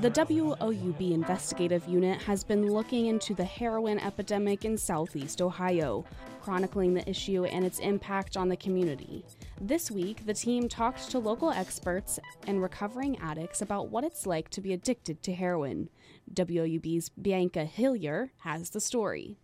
The 0.00 0.10
WOUB 0.10 1.12
investigative 1.12 1.86
unit 1.88 2.20
has 2.22 2.44
been 2.44 2.70
looking 2.70 3.06
into 3.06 3.34
the 3.34 3.44
heroin 3.44 3.98
epidemic 3.98 4.64
in 4.64 4.76
southeast 4.78 5.42
Ohio, 5.42 6.04
chronicling 6.40 6.94
the 6.94 7.08
issue 7.08 7.44
and 7.44 7.64
its 7.64 7.78
impact 7.78 8.36
on 8.36 8.48
the 8.48 8.56
community. 8.56 9.24
This 9.60 9.90
week, 9.90 10.24
the 10.24 10.34
team 10.34 10.68
talked 10.68 11.10
to 11.10 11.18
local 11.18 11.50
experts 11.50 12.18
and 12.46 12.62
recovering 12.62 13.18
addicts 13.18 13.60
about 13.60 13.90
what 13.90 14.04
it's 14.04 14.26
like 14.26 14.48
to 14.50 14.60
be 14.60 14.72
addicted 14.72 15.22
to 15.24 15.34
heroin. 15.34 15.88
WOUB's 16.32 17.10
Bianca 17.10 17.64
Hillier 17.64 18.30
has 18.38 18.70
the 18.70 18.80
story. 18.80 19.36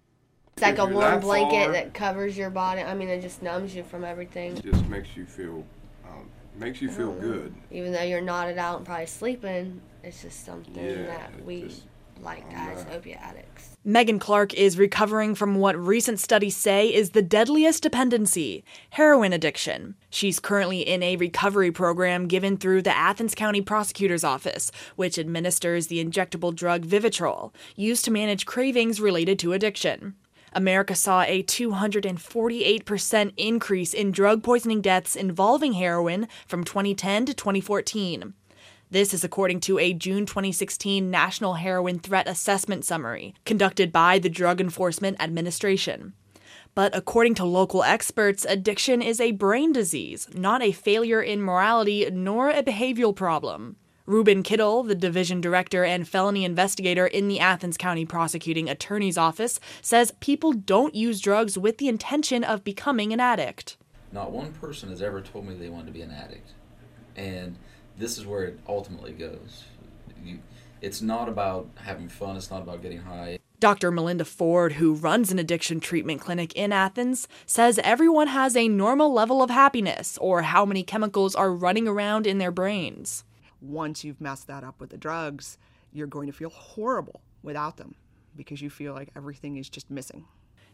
It's 0.53 0.63
like 0.63 0.79
a 0.79 0.86
warm 0.86 1.21
blanket 1.21 1.64
far- 1.64 1.72
that 1.72 1.95
covers 1.95 2.36
your 2.36 2.50
body. 2.50 2.81
I 2.81 2.95
mean, 2.95 3.08
it 3.08 3.21
just 3.22 3.43
numbs 3.43 3.75
you 3.75 3.82
from 3.82 4.04
everything. 4.04 4.57
It 4.57 4.64
just 4.64 4.86
makes 4.86 5.17
you 5.17 5.26
feel, 5.26 5.64
makes 6.57 6.81
you 6.81 6.90
feel 6.90 7.13
mm-hmm. 7.13 7.21
good. 7.21 7.54
Even 7.71 7.93
though 7.93 8.03
you're 8.03 8.21
nodded 8.21 8.58
out 8.58 8.79
and 8.79 8.86
probably 8.86 9.07
sleeping, 9.07 9.81
it's 10.03 10.22
just 10.22 10.44
something 10.44 10.75
Yeah, 10.85 11.07
that 11.07 11.44
we 11.44 11.63
just- 11.63 11.85
like 12.22 12.44
I'm 12.50 12.71
as 12.71 12.85
not- 12.85 12.94
opiate 12.94 13.18
addicts. 13.21 13.71
Megan 13.86 14.18
Clark 14.18 14.54
is 14.54 14.79
recovering 14.79 15.35
from 15.35 15.57
what 15.57 15.79
recent 15.79 16.18
studies 16.18 16.57
say 16.57 16.89
is 16.89 17.11
the 17.11 17.21
deadliest 17.21 17.82
dependency 17.82 18.64
heroin 18.90 19.35
addiction. 19.35 19.94
She's 20.08 20.40
currently 20.40 20.80
in 20.80 21.03
a 21.03 21.17
recovery 21.17 21.71
program 21.71 22.27
given 22.27 22.57
through 22.57 22.80
the 22.80 22.96
Athens 22.96 23.35
County 23.35 23.61
Prosecutor's 23.61 24.25
Office, 24.25 24.72
which 24.96 25.18
administers 25.18 25.89
the 25.89 26.02
injectable 26.02 26.55
drug 26.55 26.86
Vivitrol, 26.86 27.52
used 27.77 28.07
to 28.07 28.11
manage 28.11 28.46
cravings 28.46 29.02
related 29.02 29.39
to 29.41 29.52
addiction. 29.52 30.14
America 30.54 30.94
saw 30.94 31.22
a 31.22 31.43
248% 31.43 33.33
increase 33.36 33.94
in 33.94 34.11
drug 34.11 34.42
poisoning 34.42 34.80
deaths 34.80 35.17
involving 35.17 35.75
heroin 35.75 36.28
from 36.47 36.64
2010 36.64 37.27
to 37.27 37.34
2014. 37.34 38.34
This 38.91 39.12
is 39.12 39.25
according 39.25 39.60
to 39.60 39.78
a 39.78 39.92
June 39.92 40.27
2016 40.27 41.10
National 41.10 41.55
Heroin 41.55 41.98
Threat 41.98 42.28
Assessment 42.28 42.84
Summary 42.84 43.34
conducted 43.44 43.91
by 43.91 44.19
the 44.19 44.28
Drug 44.28 44.60
Enforcement 44.60 45.16
Administration. 45.20 46.12
But 46.75 46.94
according 46.97 47.34
to 47.36 47.44
local 47.44 47.82
experts, 47.82 48.44
addiction 48.48 49.00
is 49.02 49.20
a 49.20 49.32
brain 49.32 49.72
disease, 49.72 50.28
not 50.34 50.62
a 50.62 50.72
failure 50.72 51.22
in 51.22 51.41
morality 51.41 52.08
nor 52.12 52.50
a 52.50 52.62
behavioral 52.62 53.14
problem. 53.14 53.77
Ruben 54.06 54.42
Kittle, 54.42 54.83
the 54.83 54.94
division 54.94 55.41
director 55.41 55.83
and 55.83 56.06
felony 56.06 56.44
investigator 56.44 57.06
in 57.06 57.27
the 57.27 57.41
Athens 57.41 57.78
County 57.78 58.05
Prosecuting 58.05 58.69
Attorney's 58.69 59.16
Office, 59.16 59.58
says 59.80 60.12
people 60.20 60.52
don't 60.52 60.94
use 60.94 61.22
drugs 61.22 61.56
with 61.56 61.78
the 61.78 61.88
intention 61.88 62.44
of 62.44 62.64
becoming 62.64 63.14
an 63.14 63.20
addict. 63.20 63.78
Not 64.12 64.30
one 64.30 64.52
person 64.52 64.91
has 64.91 65.00
ever 65.00 65.22
told 65.22 65.47
me 65.48 65.55
they 65.55 65.70
wanted 65.70 65.86
to 65.86 65.92
be 65.92 66.02
an 66.02 66.10
addict. 66.10 66.50
And 67.16 67.56
this 67.97 68.19
is 68.19 68.27
where 68.27 68.44
it 68.44 68.60
ultimately 68.69 69.12
goes. 69.12 69.64
You, 70.22 70.41
it's 70.82 71.00
not 71.00 71.30
about 71.30 71.70
having 71.77 72.10
fun, 72.10 72.36
it's 72.36 72.50
not 72.50 72.60
about 72.60 72.82
getting 72.82 73.00
high. 73.00 73.38
Dr. 73.58 73.91
Melinda 73.91 74.27
Ford, 74.27 74.75
who 74.75 74.92
runs 74.92 75.32
an 75.32 75.38
addiction 75.38 75.80
treatment 75.80 76.20
clinic 76.20 76.52
in 76.52 76.75
Athens, 76.75 77.27
says 77.47 77.80
everyone 77.82 78.27
has 78.27 78.55
a 78.55 78.69
normal 78.69 79.14
level 79.14 79.42
of 79.42 79.48
happiness 79.48 80.19
or 80.19 80.42
how 80.42 80.66
many 80.66 80.82
chemicals 80.82 81.34
are 81.34 81.50
running 81.50 81.88
around 81.88 82.27
in 82.27 82.36
their 82.36 82.50
brains. 82.50 83.25
Once 83.64 84.04
you've 84.04 84.20
messed 84.20 84.46
that 84.46 84.64
up 84.64 84.80
with 84.80 84.90
the 84.90 84.96
drugs, 84.96 85.58
you're 85.92 86.06
going 86.06 86.26
to 86.26 86.32
feel 86.32 86.50
horrible 86.50 87.20
without 87.42 87.76
them 87.76 87.94
because 88.36 88.60
you 88.60 88.70
feel 88.70 88.92
like 88.92 89.10
everything 89.16 89.56
is 89.56 89.68
just 89.68 89.90
missing. 89.90 90.24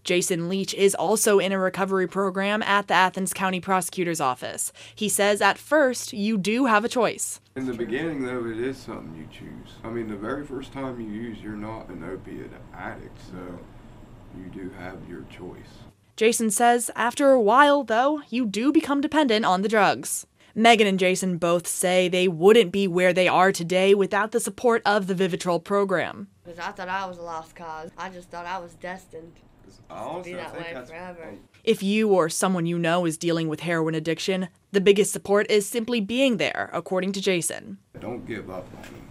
Jason 0.03 0.49
Leach 0.49 0.73
is 0.73 0.95
also 0.95 1.39
in 1.39 1.53
a 1.53 1.59
recovery 1.59 2.09
program 2.09 2.63
at 2.63 2.89
the 2.89 2.95
Athens 2.95 3.35
County 3.35 3.61
Prosecutor's 3.61 4.21
Office. 4.21 4.73
He 4.95 5.11
says 5.11 5.43
at 5.43 5.59
first, 5.59 6.15
you 6.15 6.39
do 6.39 6.65
have 6.67 6.87
a 6.87 6.89
choice. 6.89 7.39
In 7.55 7.67
the 7.67 7.75
beginning, 7.75 8.25
though, 8.25 8.47
it 8.47 8.59
is 8.59 8.79
something 8.79 9.15
you 9.15 9.29
choose. 9.31 9.75
I 9.85 9.91
mean, 9.91 10.09
the 10.09 10.17
very 10.17 10.47
first 10.47 10.73
time 10.73 11.01
you 11.01 11.09
use, 11.09 11.39
you're 11.43 11.53
not 11.53 11.91
an 11.91 12.03
opiate 12.03 12.51
addict, 12.75 13.19
so 13.31 13.59
you 14.39 14.47
do 14.47 14.71
have 14.79 14.97
your 15.07 15.25
choice. 15.25 15.85
Jason 16.17 16.51
says 16.51 16.91
after 16.97 17.31
a 17.31 17.41
while, 17.41 17.85
though, 17.85 18.23
you 18.31 18.47
do 18.47 18.73
become 18.73 19.01
dependent 19.01 19.45
on 19.45 19.63
the 19.63 19.69
drugs. 19.69 20.27
Megan 20.55 20.87
and 20.87 20.99
Jason 20.99 21.39
both 21.39 21.67
say 21.67 22.09
they 22.09 22.29
wouldn't 22.29 22.73
be 22.73 22.89
where 22.89 23.13
they 23.13 23.29
are 23.29 23.53
today 23.53 23.95
without 23.95 24.33
the 24.33 24.41
support 24.41 24.83
of 24.85 25.07
the 25.07 25.15
Vivitrol 25.15 25.63
program. 25.63 26.29
Because 26.45 26.59
I 26.59 26.73
thought 26.73 26.89
I 26.89 27.07
was 27.07 27.19
a 27.19 27.23
lost 27.23 27.55
cause. 27.55 27.91
I 27.97 28.11
just 28.11 28.31
thought 28.31 28.47
I 28.47 28.59
was 28.59 28.75
destined. 28.75 29.33
I 29.89 29.99
honestly 30.03 30.33
Be 30.33 30.37
that 30.39 30.53
way 30.57 30.85
forever. 30.87 31.25
Um, 31.31 31.39
if 31.65 31.83
you 31.83 32.09
or 32.13 32.29
someone 32.29 32.67
you 32.67 32.79
know 32.79 33.05
is 33.07 33.17
dealing 33.17 33.49
with 33.49 33.61
heroin 33.61 33.95
addiction, 33.95 34.49
the 34.73 34.81
biggest 34.81 35.13
support 35.13 35.49
is 35.51 35.69
simply 35.69 36.01
being 36.01 36.37
there, 36.39 36.71
according 36.73 37.13
to 37.13 37.21
Jason. 37.21 37.79
Don't 38.01 38.27
give 38.27 38.51
up 38.51 38.67
on 38.77 38.83
them. 38.83 39.09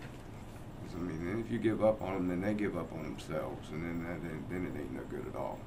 'Cause, 0.85 0.95
I 0.95 0.99
mean, 0.99 1.43
if 1.45 1.51
you 1.51 1.59
give 1.59 1.83
up 1.83 2.01
on 2.01 2.13
them, 2.13 2.27
then 2.27 2.41
they 2.41 2.53
give 2.53 2.77
up 2.77 2.91
on 2.93 3.03
themselves, 3.03 3.69
and 3.71 3.83
then 3.83 4.03
that 4.03 4.49
then 4.49 4.65
it 4.65 4.79
ain't 4.79 4.93
no 4.93 5.01
good 5.09 5.25
at 5.27 5.35
all. 5.37 5.59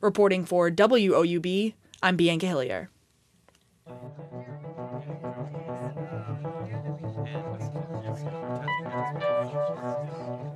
Reporting 0.00 0.44
for 0.44 0.70
WOUB, 0.70 1.74
I'm 2.02 2.16
Bianca 2.16 2.46
Hillier. 2.46 2.90